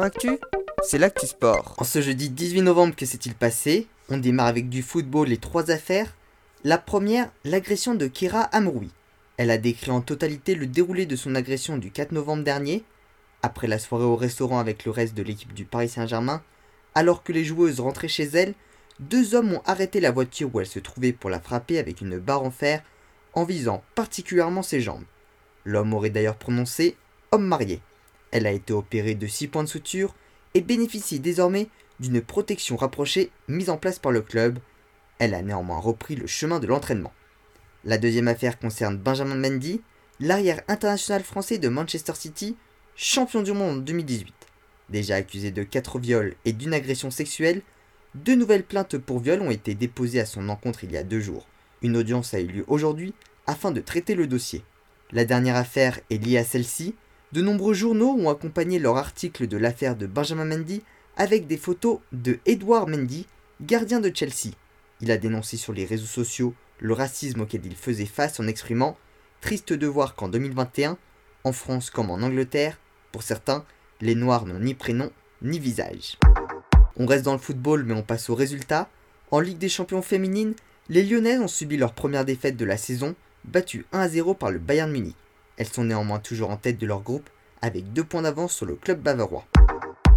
[0.00, 0.38] Actu,
[0.82, 1.74] c'est l'actu sport.
[1.76, 3.86] En ce jeudi 18 novembre, que s'est-il passé?
[4.08, 6.16] On démarre avec du football les trois affaires.
[6.64, 8.90] La première, l'agression de Kira Amroui.
[9.36, 12.84] Elle a décrit en totalité le déroulé de son agression du 4 novembre dernier,
[13.42, 16.42] après la soirée au restaurant avec le reste de l'équipe du Paris Saint-Germain.
[16.94, 18.54] Alors que les joueuses rentraient chez elles,
[18.98, 22.18] deux hommes ont arrêté la voiture où elle se trouvait pour la frapper avec une
[22.18, 22.82] barre en fer,
[23.34, 25.04] en visant particulièrement ses jambes.
[25.66, 26.96] L'homme aurait d'ailleurs prononcé
[27.30, 27.82] homme marié.
[28.32, 30.14] Elle a été opérée de 6 points de suture
[30.54, 31.68] et bénéficie désormais
[32.00, 34.58] d'une protection rapprochée mise en place par le club.
[35.18, 37.12] Elle a néanmoins repris le chemin de l'entraînement.
[37.84, 39.80] La deuxième affaire concerne Benjamin Mendy,
[40.18, 42.56] l'arrière international français de Manchester City,
[42.96, 44.32] champion du monde en 2018.
[44.88, 47.62] Déjà accusé de 4 viols et d'une agression sexuelle,
[48.14, 51.20] deux nouvelles plaintes pour viol ont été déposées à son encontre il y a deux
[51.20, 51.46] jours.
[51.80, 53.14] Une audience a eu lieu aujourd'hui
[53.46, 54.62] afin de traiter le dossier.
[55.10, 56.94] La dernière affaire est liée à celle-ci.
[57.32, 60.82] De nombreux journaux ont accompagné leur article de l'affaire de Benjamin Mendy
[61.16, 63.26] avec des photos de Edouard Mendy,
[63.62, 64.54] gardien de Chelsea.
[65.00, 68.98] Il a dénoncé sur les réseaux sociaux le racisme auquel il faisait face en exprimant
[69.40, 70.98] Triste de voir qu'en 2021,
[71.44, 72.78] en France comme en Angleterre,
[73.12, 73.64] pour certains,
[74.02, 76.18] les Noirs n'ont ni prénom ni visage.
[76.96, 78.90] On reste dans le football mais on passe aux résultats.
[79.30, 80.54] En Ligue des Champions féminines,
[80.90, 84.90] les Lyonnaises ont subi leur première défaite de la saison, battue 1-0 par le Bayern
[84.90, 85.16] Munich.
[85.56, 87.28] Elles sont néanmoins toujours en tête de leur groupe
[87.60, 89.46] avec deux points d'avance sur le club bavarois.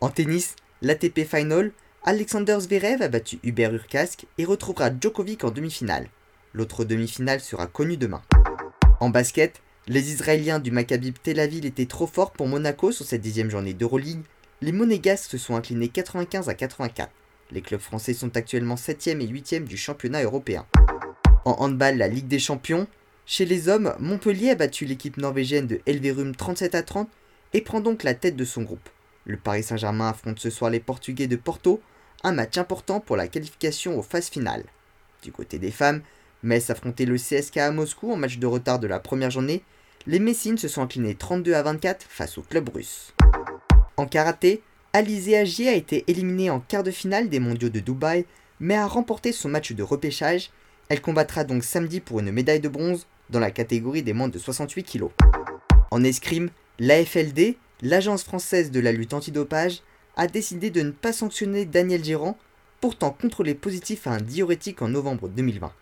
[0.00, 1.72] En tennis, l'ATP Final,
[2.04, 6.08] Alexander Zverev a battu Hubert Urkasque et retrouvera Djokovic en demi-finale.
[6.54, 8.22] L'autre demi-finale sera connue demain.
[9.00, 13.20] En basket, les Israéliens du Maccabi Tel Aviv étaient trop forts pour Monaco sur cette
[13.20, 14.22] dixième journée d'Euroleague.
[14.62, 17.10] Les Monégasques se sont inclinés 95 à 84.
[17.50, 20.66] Les clubs français sont actuellement 7e et 8e du championnat européen.
[21.44, 22.88] En handball, la Ligue des Champions,
[23.28, 27.08] chez les hommes, Montpellier a battu l'équipe norvégienne de Elverum 37 à 30
[27.54, 28.88] et prend donc la tête de son groupe.
[29.24, 31.80] Le Paris Saint-Germain affronte ce soir les Portugais de Porto,
[32.22, 34.64] un match important pour la qualification aux phases finales.
[35.22, 36.02] Du côté des femmes,
[36.44, 39.64] Metz affrontait le CSK à Moscou en match de retard de la première journée.
[40.06, 43.12] Les Messines se sont inclinés 32 à 24 face au club russe.
[43.96, 44.62] En karaté,
[44.92, 48.24] Alizé Agier a été éliminée en quart de finale des mondiaux de Dubaï,
[48.60, 50.50] mais a remporté son match de repêchage.
[50.88, 54.38] Elle combattra donc samedi pour une médaille de bronze dans la catégorie des moins de
[54.38, 55.08] 68 kg.
[55.90, 59.82] En escrime, l'AFLD, l'agence française de la lutte antidopage,
[60.16, 62.38] a décidé de ne pas sanctionner Daniel Gérand,
[62.80, 65.72] pourtant contrôlé positif à un diurétique en novembre 2020.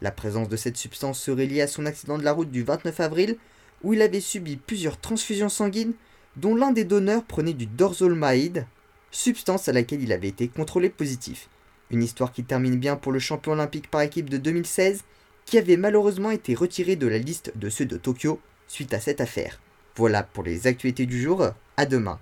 [0.00, 3.00] La présence de cette substance serait liée à son accident de la route du 29
[3.00, 3.36] avril,
[3.82, 5.94] où il avait subi plusieurs transfusions sanguines
[6.36, 8.66] dont l'un des donneurs prenait du dorzolmaïde,
[9.10, 11.48] substance à laquelle il avait été contrôlé positif.
[11.90, 15.04] Une histoire qui termine bien pour le champion olympique par équipe de 2016,
[15.46, 19.20] qui avait malheureusement été retiré de la liste de ceux de Tokyo suite à cette
[19.20, 19.60] affaire.
[19.96, 22.18] Voilà pour les actualités du jour, à demain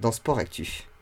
[0.00, 0.84] dans Sport Actu.